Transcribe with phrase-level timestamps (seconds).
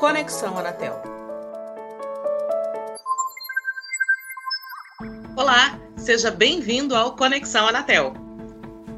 [0.00, 0.98] Conexão Anatel.
[5.36, 8.14] Olá, seja bem-vindo ao Conexão Anatel.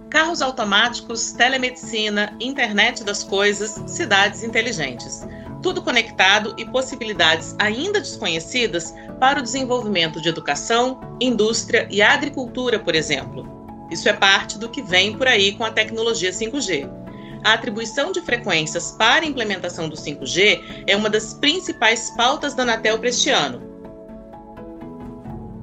[0.09, 5.27] Carros automáticos, telemedicina, internet das coisas, cidades inteligentes.
[5.61, 12.95] Tudo conectado e possibilidades ainda desconhecidas para o desenvolvimento de educação, indústria e agricultura, por
[12.95, 13.45] exemplo.
[13.91, 17.02] Isso é parte do que vem por aí com a tecnologia 5G.
[17.45, 22.63] A atribuição de frequências para a implementação do 5G é uma das principais pautas da
[22.63, 23.73] Anatel para este ano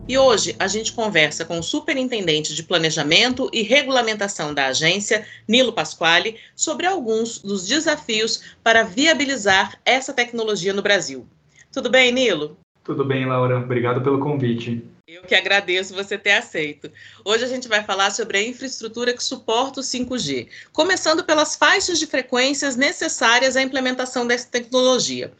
[0.10, 5.72] e hoje a gente conversa com o Superintendente de Planejamento e Regulamentação da agência, Nilo
[5.72, 11.28] Pasquale, sobre alguns dos desafios para viabilizar essa tecnologia no Brasil.
[11.72, 12.58] Tudo bem, Nilo?
[12.84, 13.60] Tudo bem, Laura.
[13.60, 14.84] Obrigado pelo convite.
[15.12, 16.88] Eu que agradeço você ter aceito.
[17.26, 21.98] Hoje a gente vai falar sobre a infraestrutura que suporta o 5G, começando pelas faixas
[21.98, 25.32] de frequências necessárias à implementação dessa tecnologia.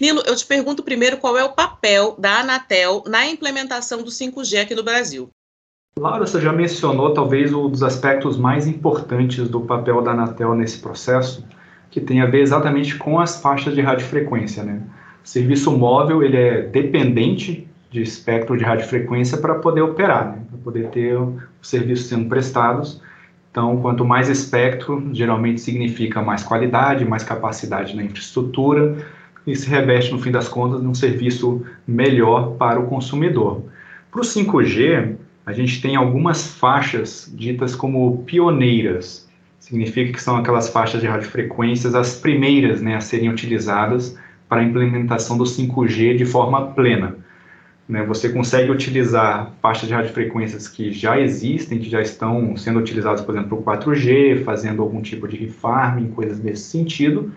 [0.00, 4.60] Nilo, eu te pergunto primeiro qual é o papel da Anatel na implementação do 5G
[4.60, 5.28] aqui no Brasil.
[5.96, 10.80] Laura, você já mencionou talvez um dos aspectos mais importantes do papel da Anatel nesse
[10.80, 11.46] processo,
[11.92, 14.64] que tem a ver exatamente com as faixas de radiofrequência.
[14.64, 14.82] Né?
[15.24, 20.42] O serviço móvel ele é dependente de espectro de radiofrequência para poder operar, né?
[20.48, 23.00] para poder ter os serviços sendo prestados.
[23.50, 28.96] Então, quanto mais espectro, geralmente significa mais qualidade, mais capacidade na infraestrutura,
[29.46, 33.62] e se reveste, no fim das contas, num serviço melhor para o consumidor.
[34.10, 39.28] Para o 5G, a gente tem algumas faixas ditas como pioneiras.
[39.58, 44.16] Significa que são aquelas faixas de radiofrequências as primeiras né, a serem utilizadas
[44.48, 47.16] para a implementação do 5G de forma plena.
[47.88, 53.20] Né, você consegue utilizar faixas de radiofrequências que já existem, que já estão sendo utilizadas,
[53.20, 57.32] por exemplo, para o 4G, fazendo algum tipo de refarming, coisas nesse sentido,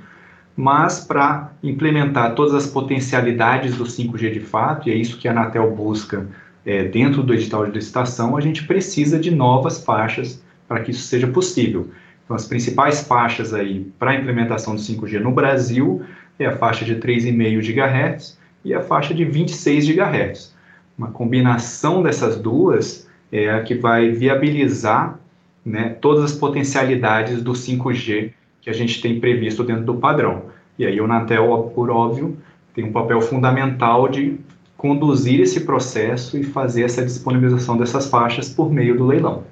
[0.56, 5.32] mas para implementar todas as potencialidades do 5G de fato, e é isso que a
[5.32, 6.28] Anatel busca
[6.66, 11.04] é, dentro do edital de licitação, a gente precisa de novas faixas para que isso
[11.04, 11.90] seja possível.
[12.24, 16.04] Então, as principais faixas aí para a implementação do 5G no Brasil
[16.40, 20.54] é a faixa de 3,5 GHz e a faixa de 26 GHz.
[20.98, 25.20] Uma combinação dessas duas é a que vai viabilizar
[25.64, 30.48] né, todas as potencialidades do 5G que a gente tem previsto dentro do padrão.
[30.78, 32.38] E aí o Natel, por óbvio,
[32.74, 34.40] tem um papel fundamental de
[34.76, 39.46] conduzir esse processo e fazer essa disponibilização dessas faixas por meio do leilão.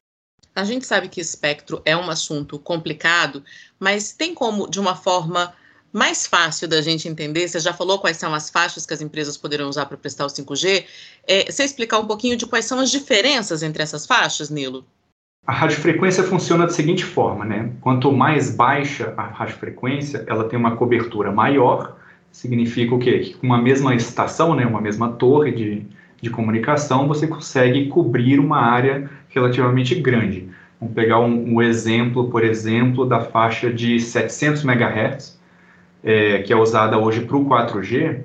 [0.56, 3.44] A gente sabe que espectro é um assunto complicado,
[3.80, 5.54] mas tem como, de uma forma
[5.94, 9.38] mais fácil da gente entender, você já falou quais são as faixas que as empresas
[9.38, 10.86] poderão usar para prestar o 5G,
[11.28, 14.84] é, você explicar um pouquinho de quais são as diferenças entre essas faixas, Nilo?
[15.46, 17.72] A radiofrequência funciona da seguinte forma, né?
[17.82, 21.98] Quanto mais baixa a radiofrequência, ela tem uma cobertura maior,
[22.32, 23.20] significa o quê?
[23.20, 25.86] Que com uma mesma estação, né, uma mesma torre de,
[26.20, 30.50] de comunicação, você consegue cobrir uma área relativamente grande.
[30.80, 35.40] Vamos pegar um, um exemplo, por exemplo, da faixa de 700 MHz,
[36.04, 38.22] é, que é usada hoje para o 4G,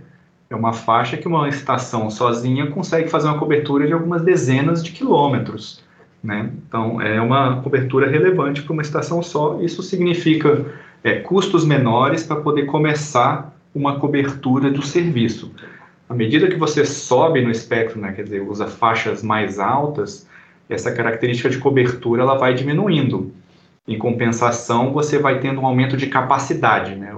[0.50, 4.93] é uma faixa que uma estação sozinha consegue fazer uma cobertura de algumas dezenas de
[4.93, 5.83] quilômetros.
[6.22, 6.50] Né?
[6.67, 9.61] Então, é uma cobertura relevante para uma estação só.
[9.61, 10.65] Isso significa
[11.05, 15.53] é, custos menores para poder começar uma cobertura do serviço.
[16.09, 20.27] À medida que você sobe no espectro, né, quer dizer, usa faixas mais altas,
[20.69, 23.33] essa característica de cobertura ela vai diminuindo.
[23.87, 27.12] Em compensação, você vai tendo um aumento de capacidade, né,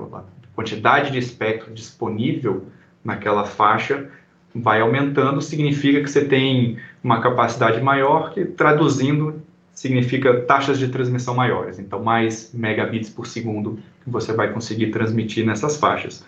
[0.61, 2.67] quantidade de espectro disponível
[3.03, 4.09] naquela faixa
[4.55, 9.41] vai aumentando, significa que você tem uma capacidade maior, que traduzindo
[9.73, 11.79] significa taxas de transmissão maiores.
[11.79, 16.27] Então, mais megabits por segundo que você vai conseguir transmitir nessas faixas.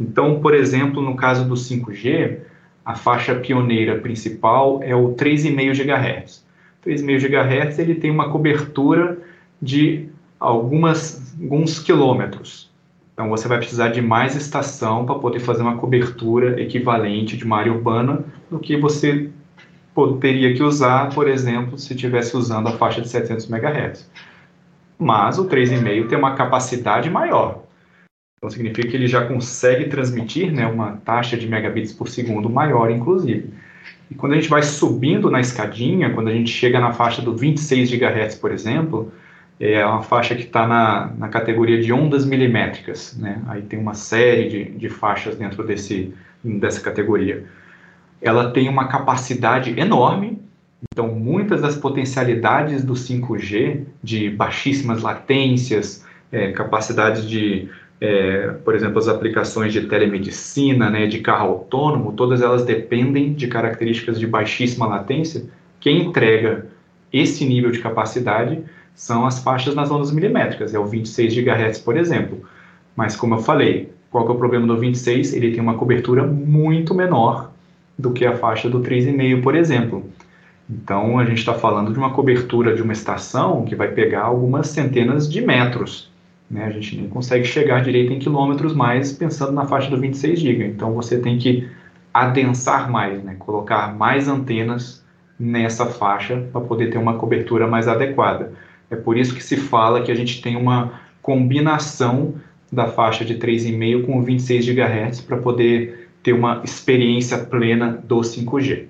[0.00, 2.38] Então, por exemplo, no caso do 5G,
[2.84, 6.44] a faixa pioneira principal é o 3,5 GHz.
[6.84, 9.18] 3,5 GHz ele tem uma cobertura
[9.62, 10.08] de
[10.40, 12.69] algumas, alguns quilômetros.
[13.20, 17.58] Então você vai precisar de mais estação para poder fazer uma cobertura equivalente de uma
[17.58, 19.28] área urbana do que você
[20.18, 24.10] teria que usar, por exemplo, se estivesse usando a faixa de 700 MHz.
[24.98, 27.62] Mas o 3,5 tem uma capacidade maior.
[28.38, 32.90] Então significa que ele já consegue transmitir né, uma taxa de megabits por segundo maior,
[32.90, 33.52] inclusive.
[34.10, 37.36] E quando a gente vai subindo na escadinha, quando a gente chega na faixa do
[37.36, 39.12] 26 GHz, por exemplo,
[39.60, 43.42] é uma faixa que está na, na categoria de ondas milimétricas, né?
[43.46, 47.44] Aí tem uma série de, de faixas dentro desse, dessa categoria.
[48.22, 50.40] Ela tem uma capacidade enorme,
[50.90, 57.68] então muitas das potencialidades do 5G, de baixíssimas latências, é, capacidades de
[58.00, 63.46] é, por exemplo, as aplicações de telemedicina, né, de carro autônomo, todas elas dependem de
[63.46, 65.44] características de baixíssima latência.
[65.78, 66.66] Quem entrega
[67.12, 68.62] esse nível de capacidade
[69.00, 72.44] são as faixas nas ondas milimétricas, é o 26 GHz, por exemplo.
[72.94, 75.32] Mas, como eu falei, qual é o problema do 26?
[75.32, 77.50] Ele tem uma cobertura muito menor
[77.98, 80.04] do que a faixa do 3,5, por exemplo.
[80.68, 84.68] Então, a gente está falando de uma cobertura de uma estação que vai pegar algumas
[84.68, 86.10] centenas de metros.
[86.50, 86.66] Né?
[86.66, 90.66] A gente nem consegue chegar direito em quilômetros mais pensando na faixa do 26 GB.
[90.66, 91.66] Então, você tem que
[92.12, 93.34] adensar mais, né?
[93.38, 95.02] colocar mais antenas
[95.38, 98.52] nessa faixa para poder ter uma cobertura mais adequada.
[98.90, 102.34] É por isso que se fala que a gente tem uma combinação
[102.72, 108.86] da faixa de 3,5 com 26 GHz para poder ter uma experiência plena do 5G.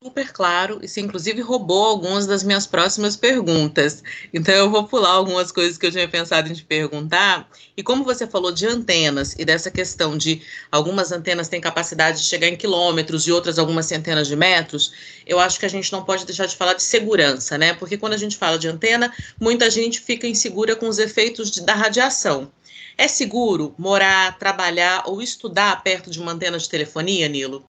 [0.00, 4.00] Super claro, isso inclusive roubou algumas das minhas próximas perguntas.
[4.32, 7.50] Então eu vou pular algumas coisas que eu tinha pensado em te perguntar.
[7.76, 10.40] E como você falou de antenas e dessa questão de
[10.70, 14.92] algumas antenas têm capacidade de chegar em quilômetros e outras algumas centenas de metros,
[15.26, 17.74] eu acho que a gente não pode deixar de falar de segurança, né?
[17.74, 21.60] Porque quando a gente fala de antena, muita gente fica insegura com os efeitos de,
[21.60, 22.52] da radiação.
[22.96, 27.67] É seguro morar, trabalhar ou estudar perto de uma antena de telefonia, Nilo?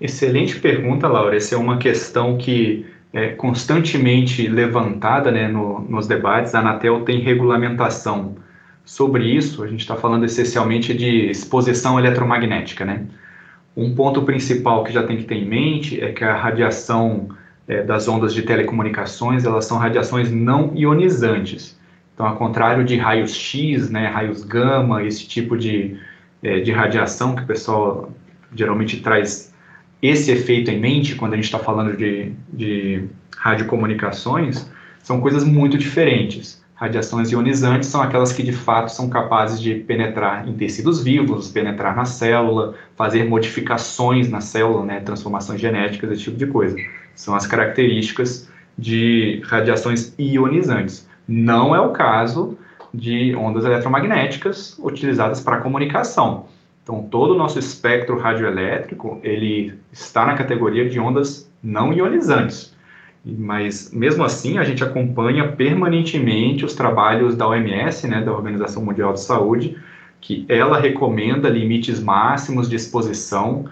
[0.00, 1.36] Excelente pergunta, Laura.
[1.36, 6.54] Essa é uma questão que é constantemente levantada né, no, nos debates.
[6.54, 8.36] A Anatel tem regulamentação
[8.84, 9.62] sobre isso.
[9.62, 12.84] A gente está falando essencialmente de exposição eletromagnética.
[12.84, 13.04] Né?
[13.76, 17.28] Um ponto principal que já tem que ter em mente é que a radiação
[17.68, 21.78] é, das ondas de telecomunicações elas são radiações não ionizantes.
[22.12, 25.96] Então, ao contrário de raios X, né, raios gama, esse tipo de,
[26.42, 28.12] é, de radiação que o pessoal
[28.54, 29.53] geralmente traz
[30.02, 33.04] esse efeito em mente quando a gente está falando de, de
[33.36, 34.70] radiocomunicações,
[35.02, 36.62] são coisas muito diferentes.
[36.74, 41.94] Radiações ionizantes são aquelas que de fato são capazes de penetrar em tecidos vivos, penetrar
[41.94, 46.76] na célula, fazer modificações na célula, né, transformações genéticas, esse tipo de coisa.
[47.14, 51.08] São as características de radiações ionizantes.
[51.28, 52.58] Não é o caso
[52.92, 56.46] de ondas eletromagnéticas utilizadas para comunicação.
[56.84, 62.76] Então, todo o nosso espectro radioelétrico, ele está na categoria de ondas não ionizantes.
[63.24, 69.14] Mas, mesmo assim, a gente acompanha permanentemente os trabalhos da OMS, né, da Organização Mundial
[69.14, 69.78] de Saúde,
[70.20, 73.64] que ela recomenda limites máximos de exposição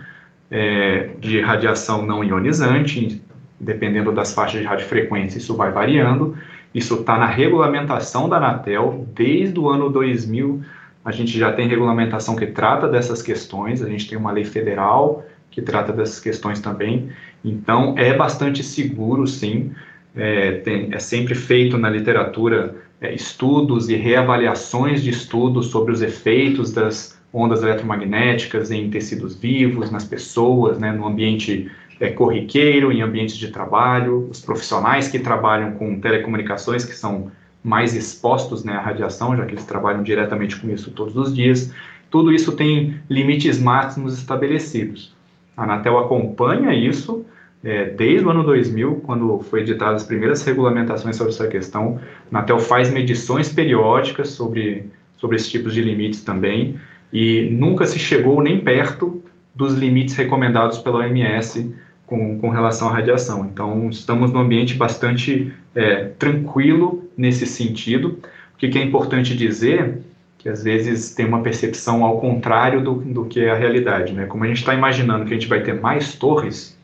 [0.51, 3.23] é, de radiação não ionizante,
[3.61, 6.37] dependendo das faixas de radiofrequência, isso vai variando,
[6.75, 10.63] isso está na regulamentação da Anatel desde o ano 2000.
[11.05, 15.25] A gente já tem regulamentação que trata dessas questões, a gente tem uma lei federal
[15.51, 17.11] que trata dessas questões também.
[17.45, 19.73] Então, é bastante seguro, sim.
[20.15, 26.03] É, tem, é sempre feito na literatura é, estudos e reavaliações de estudos sobre os
[26.03, 33.01] efeitos das ondas eletromagnéticas em tecidos vivos, nas pessoas, né, no ambiente é, corriqueiro, em
[33.01, 37.31] ambientes de trabalho, os profissionais que trabalham com telecomunicações, que são
[37.63, 41.73] mais expostos né, à radiação, já que eles trabalham diretamente com isso todos os dias.
[42.11, 45.15] Tudo isso tem limites máximos estabelecidos.
[45.57, 47.25] A Anatel acompanha isso
[47.63, 52.01] é, desde o ano 2000, quando foi editadas as primeiras regulamentações sobre essa questão.
[52.31, 56.77] A Anatel faz medições periódicas sobre, sobre esses tipos de limites também,
[57.13, 59.23] e nunca se chegou nem perto
[59.55, 61.75] dos limites recomendados pela OMS
[62.13, 63.49] com, com relação à radiação.
[63.51, 68.19] Então, estamos num ambiente bastante é, tranquilo nesse sentido.
[68.55, 70.03] O que, que é importante dizer
[70.37, 74.27] que às vezes tem uma percepção ao contrário do, do que é a realidade, né?
[74.27, 76.79] Como a gente está imaginando que a gente vai ter mais torres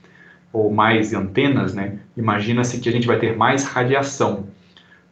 [0.51, 1.99] ou mais antenas, né?
[2.17, 4.47] Imagina-se que a gente vai ter mais radiação.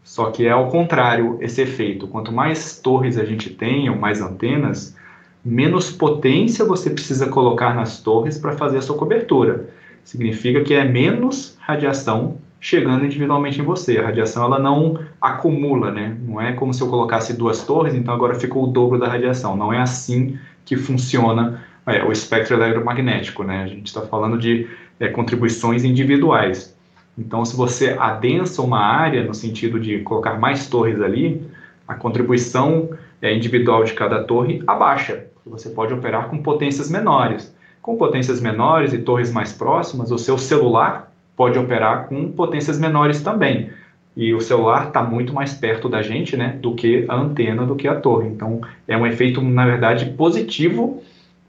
[0.02, 2.08] Só que é ao contrário esse efeito.
[2.08, 4.96] Quanto mais torres a gente tem ou mais antenas,
[5.44, 9.68] menos potência você precisa colocar nas torres para fazer a sua cobertura
[10.06, 13.98] significa que é menos radiação chegando individualmente em você.
[13.98, 16.16] A radiação ela não acumula, né?
[16.22, 19.56] Não é como se eu colocasse duas torres, então agora ficou o dobro da radiação.
[19.56, 23.64] Não é assim que funciona é, o espectro eletromagnético, né?
[23.64, 24.66] A gente está falando de
[24.98, 26.74] é, contribuições individuais.
[27.18, 31.42] Então, se você adensa uma área no sentido de colocar mais torres ali,
[31.86, 35.26] a contribuição é, individual de cada torre abaixa.
[35.46, 37.54] Você pode operar com potências menores.
[37.86, 43.22] Com potências menores e torres mais próximas, o seu celular pode operar com potências menores
[43.22, 43.70] também.
[44.16, 47.76] E o celular está muito mais perto da gente né, do que a antena, do
[47.76, 48.26] que a torre.
[48.26, 51.00] Então, é um efeito, na verdade, positivo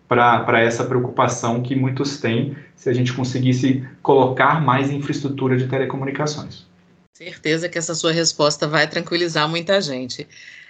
[0.08, 6.68] para essa preocupação que muitos têm se a gente conseguisse colocar mais infraestrutura de telecomunicações.
[7.16, 10.28] Certeza que essa sua resposta vai tranquilizar muita gente.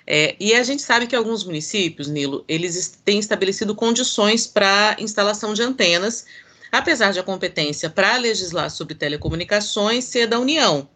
[0.10, 5.54] É, e a gente sabe que alguns municípios, Nilo, eles têm estabelecido condições para instalação
[5.54, 6.26] de antenas,
[6.72, 10.88] apesar de a competência para legislar sobre telecomunicações ser da União.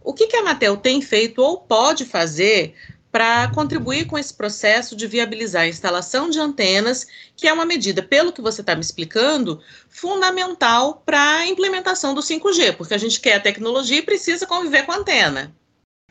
[0.00, 2.74] O que, que a Anatel tem feito ou pode fazer
[3.10, 8.00] para contribuir com esse processo de viabilizar a instalação de antenas, que é uma medida,
[8.02, 13.18] pelo que você está me explicando, fundamental para a implementação do 5G, porque a gente
[13.18, 15.52] quer a tecnologia e precisa conviver com a antena.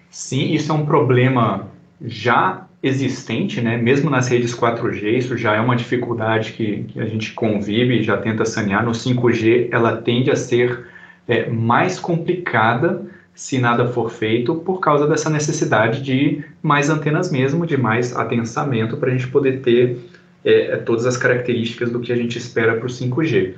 [0.09, 1.71] Sim, isso é um problema
[2.01, 3.77] já existente, né?
[3.77, 8.03] mesmo nas redes 4G, isso já é uma dificuldade que, que a gente convive e
[8.03, 8.85] já tenta sanear.
[8.85, 10.87] No 5G, ela tende a ser
[11.27, 17.65] é, mais complicada se nada for feito, por causa dessa necessidade de mais antenas mesmo,
[17.65, 19.97] de mais atensamento para a gente poder ter
[20.43, 23.55] é, é, todas as características do que a gente espera para o 5G.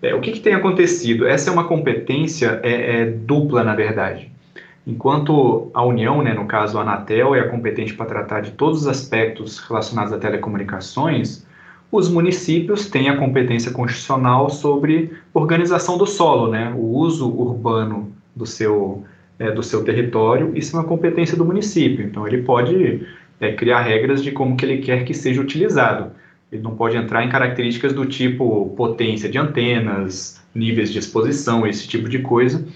[0.00, 1.26] É, o que, que, tem acontecido?
[1.26, 4.30] Essa é uma competência é, é, dupla, na verdade.
[4.86, 8.82] Enquanto a União, né, no caso a Anatel, é a competente para tratar de todos
[8.82, 11.44] os aspectos relacionados a telecomunicações,
[11.90, 18.46] os municípios têm a competência constitucional sobre organização do solo, né, o uso urbano do
[18.46, 19.04] seu
[19.38, 22.04] é, do seu território, isso é uma competência do município.
[22.04, 23.06] Então, ele pode
[23.40, 26.10] é, criar regras de como que ele quer que seja utilizado.
[26.50, 31.86] Ele não pode entrar em características do tipo potência de antenas, níveis de exposição, esse
[31.86, 32.66] tipo de coisa,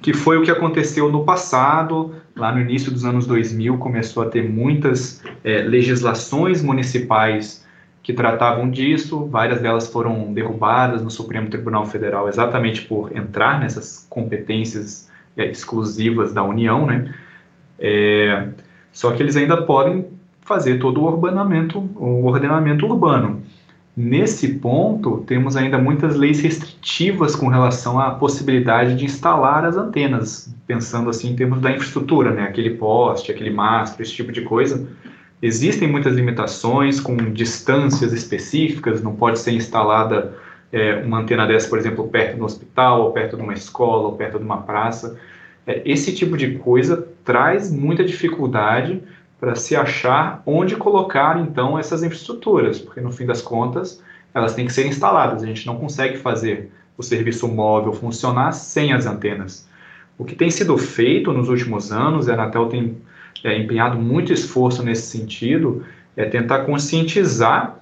[0.00, 4.26] que foi o que aconteceu no passado, lá no início dos anos 2000, começou a
[4.26, 7.66] ter muitas é, legislações municipais
[8.02, 14.06] que tratavam disso, várias delas foram derrubadas no Supremo Tribunal Federal exatamente por entrar nessas
[14.08, 17.12] competências é, exclusivas da União, né?
[17.78, 18.46] É,
[18.92, 20.06] só que eles ainda podem
[20.40, 23.35] fazer todo o o ordenamento urbano.
[23.96, 30.54] Nesse ponto, temos ainda muitas leis restritivas com relação à possibilidade de instalar as antenas,
[30.66, 32.42] pensando assim em termos da infraestrutura, né?
[32.42, 34.86] Aquele poste, aquele mastro, esse tipo de coisa.
[35.40, 40.34] Existem muitas limitações com distâncias específicas, não pode ser instalada
[40.70, 44.12] é, uma antena dessa, por exemplo, perto do hospital, ou perto de uma escola, ou
[44.16, 45.18] perto de uma praça.
[45.66, 49.02] É, esse tipo de coisa traz muita dificuldade
[49.38, 54.02] para se achar onde colocar, então, essas infraestruturas, porque, no fim das contas,
[54.34, 55.42] elas têm que ser instaladas.
[55.42, 59.68] A gente não consegue fazer o serviço móvel funcionar sem as antenas.
[60.18, 62.96] O que tem sido feito nos últimos anos, a Anatel tem
[63.44, 65.84] é, empenhado muito esforço nesse sentido,
[66.16, 67.78] é tentar conscientizar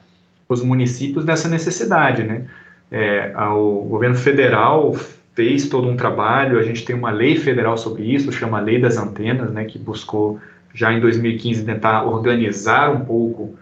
[0.48, 2.44] os municípios dessa necessidade, né?
[2.90, 4.94] É, o governo federal
[5.34, 8.96] fez todo um trabalho, a gente tem uma lei federal sobre isso, chama Lei das
[8.96, 10.38] Antenas, né, que buscou
[10.74, 13.56] já em 2015 tentar organizar um pouco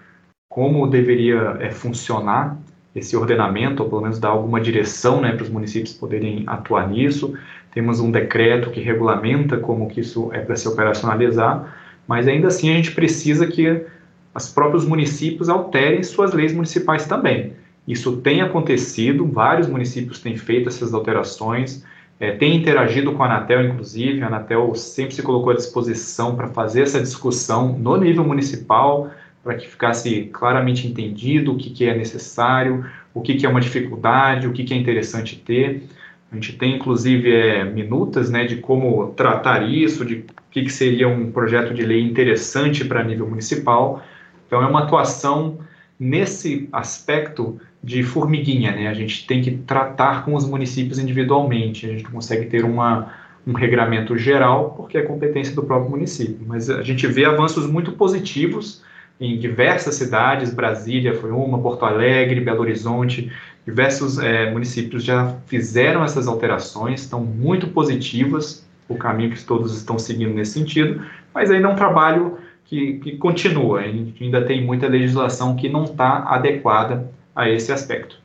[0.49, 2.59] como deveria é, funcionar
[2.95, 7.35] esse ordenamento, ou pelo menos dar alguma direção né, para os municípios poderem atuar nisso.
[7.73, 11.75] Temos um decreto que regulamenta como que isso é para se operacionalizar,
[12.07, 13.87] mas ainda assim a gente precisa que
[14.35, 17.55] os próprios municípios alterem suas leis municipais também.
[17.87, 21.85] Isso tem acontecido, vários municípios têm feito essas alterações,
[22.23, 26.47] é, tem interagido com a Anatel, inclusive, a Anatel sempre se colocou à disposição para
[26.47, 29.11] fazer essa discussão no nível municipal,
[29.43, 33.61] para que ficasse claramente entendido o que, que é necessário, o que, que é uma
[33.61, 35.83] dificuldade, o que, que é interessante ter.
[36.31, 40.73] A gente tem, inclusive, é, minutas né, de como tratar isso, de o que, que
[40.73, 44.01] seria um projeto de lei interessante para nível municipal.
[44.47, 45.59] Então, é uma atuação
[46.03, 48.89] nesse aspecto de formiguinha, né?
[48.89, 53.13] A gente tem que tratar com os municípios individualmente, a gente não consegue ter uma,
[53.47, 56.41] um regramento geral, porque é competência do próprio município.
[56.45, 58.83] Mas a gente vê avanços muito positivos
[59.21, 63.31] em diversas cidades, Brasília foi uma, Porto Alegre, Belo Horizonte,
[63.65, 70.01] diversos é, municípios já fizeram essas alterações, estão muito positivas, o caminho que todos estão
[70.01, 71.01] seguindo nesse sentido,
[71.33, 75.69] mas ainda é um trabalho que, que continua, a gente ainda tem muita legislação que
[75.69, 78.23] não está adequada a esse aspecto.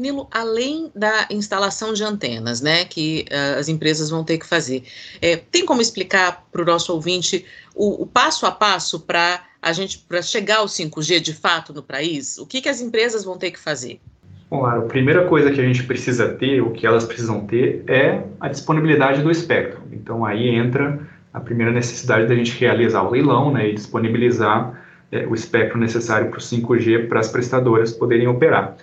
[0.00, 4.84] Nilo, além da instalação de antenas, né, que uh, as empresas vão ter que fazer,
[5.20, 7.44] é, tem como explicar para o nosso ouvinte
[7.74, 11.82] o, o, passo a passo para a gente para chegar ao 5G de fato no
[11.82, 12.38] país?
[12.38, 14.00] O que, que as empresas vão ter que fazer?
[14.48, 18.24] Bom, a primeira coisa que a gente precisa ter, o que elas precisam ter, é
[18.40, 19.82] a disponibilidade do espectro.
[19.92, 20.98] Então aí entra
[21.32, 24.80] a primeira necessidade da gente realizar o leilão, né, e disponibilizar
[25.12, 28.76] é, o espectro necessário para o 5G para as prestadoras poderem operar.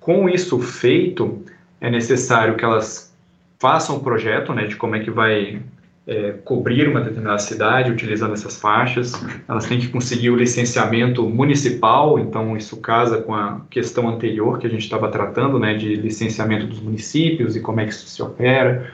[0.00, 1.44] Com isso feito,
[1.80, 3.12] é necessário que elas
[3.58, 5.62] façam o um projeto né, de como é que vai
[6.06, 9.12] é, cobrir uma determinada cidade utilizando essas faixas.
[9.48, 14.66] Elas têm que conseguir o licenciamento municipal, então isso casa com a questão anterior que
[14.66, 18.20] a gente estava tratando, né, de licenciamento dos municípios e como é que isso se
[18.20, 18.90] opera.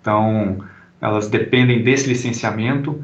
[0.00, 0.58] Então,
[1.00, 3.02] elas dependem desse licenciamento.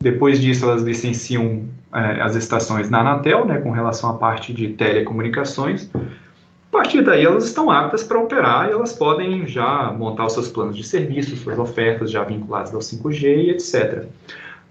[0.00, 4.68] Depois disso, elas licenciam é, as estações na Anatel, né, com relação à parte de
[4.68, 5.90] telecomunicações.
[5.94, 10.48] A partir daí, elas estão aptas para operar e elas podem já montar os seus
[10.48, 14.04] planos de serviço, suas ofertas já vinculadas ao 5G e etc.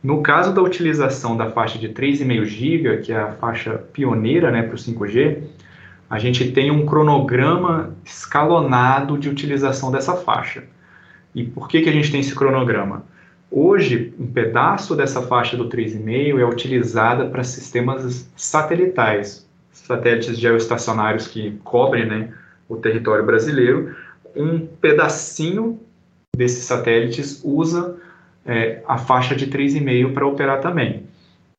[0.04, 4.62] No caso da utilização da faixa de 3,5 GB, que é a faixa pioneira né,
[4.62, 5.40] para o 5G,
[6.10, 10.64] a gente tem um cronograma escalonado de utilização dessa faixa.
[11.34, 13.04] E por que, que a gente tem esse cronograma?
[13.50, 21.52] Hoje, um pedaço dessa faixa do 3,5 é utilizada para sistemas satelitais, satélites geoestacionários que
[21.64, 22.34] cobrem né,
[22.68, 23.96] o território brasileiro.
[24.36, 25.80] Um pedacinho
[26.36, 27.96] desses satélites usa
[28.46, 31.04] é, a faixa de 3,5 para operar também.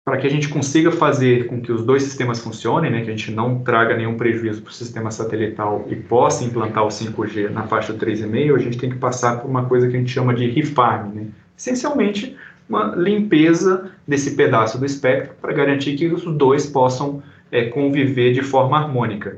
[0.08, 3.10] Para que a gente consiga fazer com que os dois sistemas funcionem, né, que a
[3.10, 7.64] gente não traga nenhum prejuízo para o sistema satelital e possa implantar o 5G na
[7.64, 10.48] faixa 3,5, a gente tem que passar por uma coisa que a gente chama de
[10.48, 11.26] refarm, né?
[11.54, 12.34] essencialmente
[12.66, 17.22] uma limpeza desse pedaço do espectro para garantir que os dois possam
[17.52, 19.36] é, conviver de forma harmônica.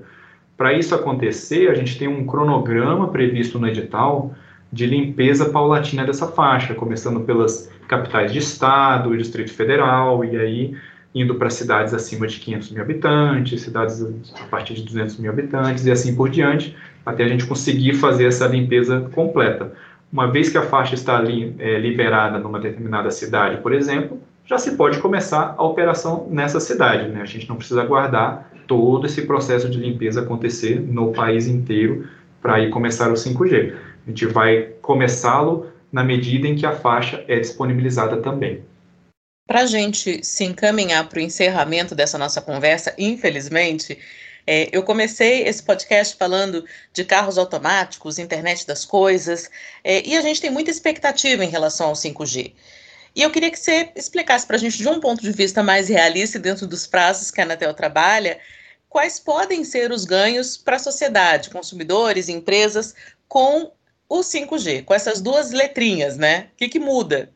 [0.57, 4.33] Para isso acontecer, a gente tem um cronograma previsto no edital
[4.73, 10.77] de limpeza paulatina dessa faixa, começando pelas capitais de estado, Distrito Federal, e aí
[11.13, 14.01] indo para cidades acima de 500 mil habitantes, cidades
[14.41, 18.27] a partir de 200 mil habitantes e assim por diante, até a gente conseguir fazer
[18.27, 19.73] essa limpeza completa.
[20.13, 24.57] Uma vez que a faixa está ali, é, liberada numa determinada cidade, por exemplo, já
[24.57, 27.09] se pode começar a operação nessa cidade.
[27.09, 27.21] Né?
[27.23, 32.07] A gente não precisa aguardar todo esse processo de limpeza acontecer no país inteiro
[32.41, 33.75] para ir começar o 5G.
[34.07, 38.65] A gente vai começá-lo na medida em que a faixa é disponibilizada também.
[39.47, 43.99] Para a gente se encaminhar para o encerramento dessa nossa conversa, infelizmente,
[44.47, 49.51] é, eu comecei esse podcast falando de carros automáticos, internet das coisas,
[49.83, 52.53] é, e a gente tem muita expectativa em relação ao 5G.
[53.15, 55.89] E eu queria que você explicasse para a gente, de um ponto de vista mais
[55.89, 58.39] realista, dentro dos prazos que a Anatel trabalha,
[58.89, 62.95] quais podem ser os ganhos para a sociedade, consumidores, empresas,
[63.27, 63.73] com
[64.11, 66.49] o 5G, com essas duas letrinhas, né?
[66.53, 67.31] O que, que muda?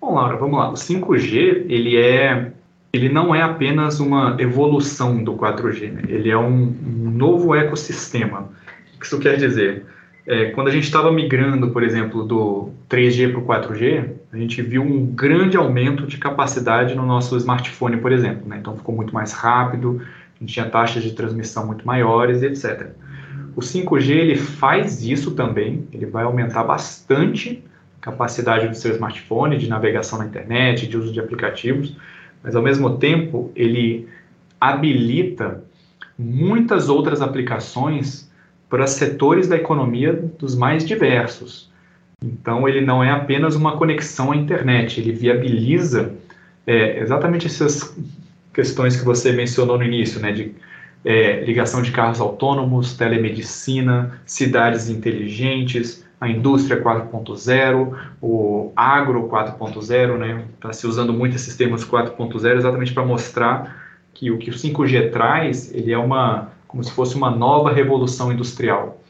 [0.00, 0.70] Bom, Laura, vamos lá.
[0.70, 2.52] O 5G, ele é
[2.92, 6.02] ele não é apenas uma evolução do 4G, né?
[6.08, 8.50] ele é um, um, novo ecossistema.
[8.94, 9.86] O que isso quer dizer?
[10.26, 14.60] É, quando a gente estava migrando, por exemplo, do 3G para o 4G, a gente
[14.60, 18.46] viu um grande aumento de capacidade no nosso smartphone, por exemplo.
[18.46, 18.58] Né?
[18.60, 20.02] Então ficou muito mais rápido,
[20.36, 22.90] a gente tinha taxas de transmissão muito maiores, etc.
[23.54, 27.62] O 5G ele faz isso também, ele vai aumentar bastante
[28.00, 31.96] a capacidade do seu smartphone de navegação na internet, de uso de aplicativos,
[32.42, 34.08] mas ao mesmo tempo ele
[34.60, 35.62] habilita
[36.18, 38.30] muitas outras aplicações
[38.68, 41.70] para setores da economia dos mais diversos.
[42.22, 46.14] Então ele não é apenas uma conexão à internet, ele viabiliza
[46.66, 47.94] é, exatamente essas
[48.54, 50.54] questões que você mencionou no início, né, de
[51.04, 60.44] é, ligação de carros autônomos, telemedicina, cidades inteligentes, a indústria 4.0, o agro 4.0, né?
[60.54, 63.82] Está se usando muito esses termos 4.0 exatamente para mostrar
[64.14, 68.32] que o que o 5G traz, ele é uma como se fosse uma nova revolução
[68.32, 69.02] industrial.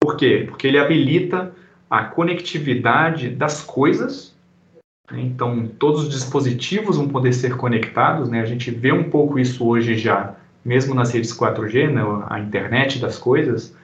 [0.00, 0.44] Por quê?
[0.46, 1.52] Porque ele habilita
[1.90, 4.32] a conectividade das coisas.
[5.10, 5.22] Né?
[5.22, 8.28] Então, todos os dispositivos vão poder ser conectados.
[8.28, 8.40] Né?
[8.40, 12.98] A gente vê um pouco isso hoje já mesmo nas redes 4G, né, a internet
[12.98, 13.76] das coisas,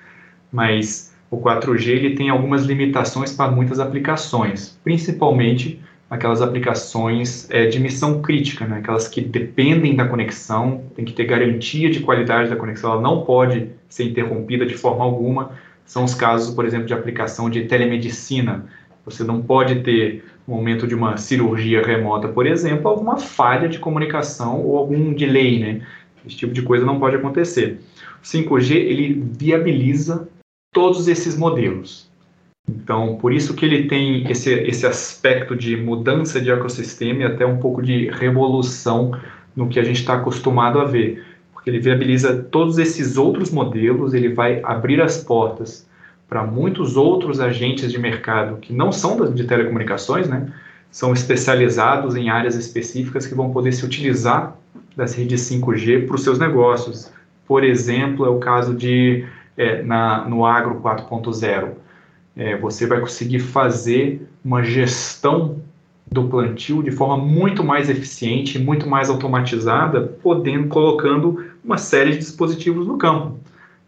[0.51, 7.79] mas o 4G ele tem algumas limitações para muitas aplicações, principalmente aquelas aplicações é, de
[7.79, 12.57] missão crítica, né, aquelas que dependem da conexão, tem que ter garantia de qualidade da
[12.57, 15.53] conexão, ela não pode ser interrompida de forma alguma.
[15.85, 18.66] São os casos, por exemplo, de aplicação de telemedicina.
[19.05, 23.79] Você não pode ter, no momento de uma cirurgia remota, por exemplo, alguma falha de
[23.79, 25.81] comunicação ou algum delay, né?
[26.27, 27.81] Esse tipo de coisa não pode acontecer.
[28.21, 30.29] O 5G ele viabiliza
[30.73, 32.11] todos esses modelos.
[32.69, 37.45] Então, por isso que ele tem esse, esse aspecto de mudança de ecossistema e até
[37.45, 39.19] um pouco de revolução
[39.57, 41.25] no que a gente está acostumado a ver.
[41.53, 45.89] Porque ele viabiliza todos esses outros modelos, ele vai abrir as portas
[46.29, 50.53] para muitos outros agentes de mercado que não são de telecomunicações, né?
[50.89, 54.57] São especializados em áreas específicas que vão poder se utilizar
[54.97, 57.13] das redes 5G para os seus negócios.
[57.47, 59.25] Por exemplo, é o caso de
[59.57, 61.71] é, na, no Agro 4.0.
[62.37, 65.61] É, você vai conseguir fazer uma gestão
[66.11, 72.19] do plantio de forma muito mais eficiente, muito mais automatizada, podendo colocando uma série de
[72.19, 73.39] dispositivos no campo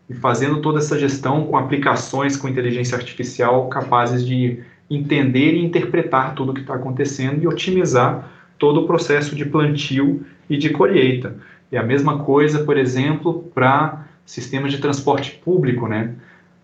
[0.09, 6.35] e fazendo toda essa gestão com aplicações com inteligência artificial capazes de entender e interpretar
[6.35, 8.31] tudo o que está acontecendo e otimizar
[8.63, 11.35] todo o processo de plantio e de colheita.
[11.73, 16.15] É a mesma coisa, por exemplo, para sistemas de transporte público, né?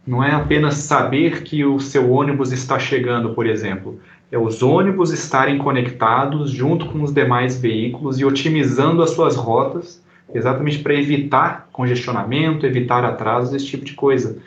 [0.06, 3.98] Não é apenas saber que o seu ônibus está chegando, por exemplo,
[4.30, 10.00] é os ônibus estarem conectados junto com os demais veículos e otimizando as suas rotas,
[10.32, 14.38] exatamente para evitar congestionamento, evitar atrasos, esse tipo de coisa.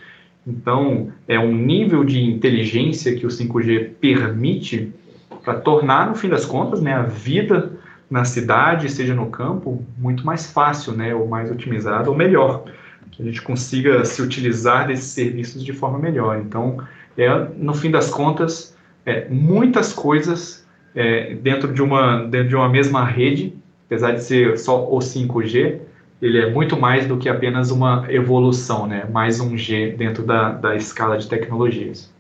[0.48, 4.94] Então, é um nível de inteligência que o 5G permite
[5.43, 7.71] para tornar, no fim das contas, né, a vida
[8.10, 12.65] na cidade, seja no campo, muito mais fácil, né, ou mais otimizada, ou melhor,
[13.12, 16.38] que a gente consiga se utilizar desses serviços de forma melhor.
[16.39, 16.77] Então,
[17.17, 18.75] é, no fim das contas,
[19.06, 23.54] é, muitas coisas é, dentro, de uma, dentro de uma mesma rede,
[23.86, 25.80] apesar de ser só o 5G,
[26.21, 29.06] ele é muito mais do que apenas uma evolução, né?
[29.12, 32.13] mais um G dentro da, da escala de tecnologias.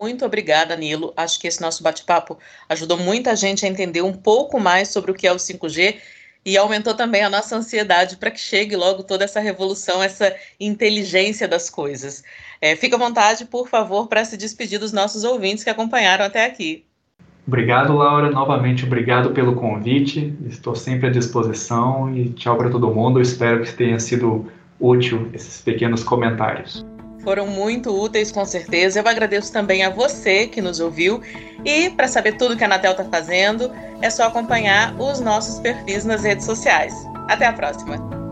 [0.00, 1.12] Muito obrigada, Nilo.
[1.16, 5.14] Acho que esse nosso bate-papo ajudou muita gente a entender um pouco mais sobre o
[5.14, 5.96] que é o 5G
[6.44, 11.48] e aumentou também a nossa ansiedade para que chegue logo toda essa revolução, essa inteligência
[11.48, 12.22] das coisas.
[12.60, 16.44] É, fica à vontade, por favor, para se despedir dos nossos ouvintes que acompanharam até
[16.44, 16.84] aqui.
[17.46, 18.30] Obrigado, Laura.
[18.30, 20.34] Novamente, obrigado pelo convite.
[20.46, 23.20] Estou sempre à disposição e tchau para todo mundo.
[23.20, 26.84] espero que tenha sido útil esses pequenos comentários.
[27.24, 29.00] Foram muito úteis, com certeza.
[29.00, 31.20] Eu agradeço também a você que nos ouviu.
[31.64, 36.04] E para saber tudo que a Anatel está fazendo, é só acompanhar os nossos perfis
[36.04, 36.94] nas redes sociais.
[37.28, 38.23] Até a próxima!